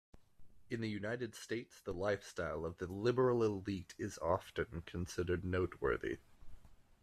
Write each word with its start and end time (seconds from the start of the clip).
In 0.71 0.81
the 0.81 0.89
United 0.89 1.35
States, 1.35 1.79
the 1.79 1.93
lifestyle 1.93 2.65
of 2.65 2.79
the 2.79 2.87
liberal 2.91 3.43
elite 3.43 3.93
is 3.99 4.17
often 4.17 4.81
considered 4.87 5.45
noteworthy. 5.45 6.17